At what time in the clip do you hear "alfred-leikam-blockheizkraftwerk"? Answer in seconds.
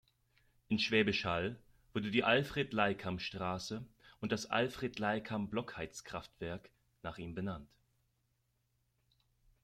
4.47-6.71